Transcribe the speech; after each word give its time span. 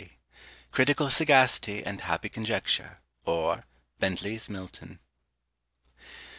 ]"CRITICAL 0.71 1.11
SAGACITY," 1.11 1.85
AND 1.85 2.01
"HAPPY 2.01 2.29
CONJECTURE;" 2.29 3.01
OR, 3.25 3.65
BENTLEY'S 3.99 4.49
MILTON. 4.49 4.97